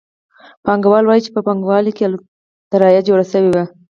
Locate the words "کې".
1.97-2.03